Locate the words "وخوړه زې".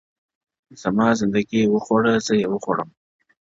1.73-2.39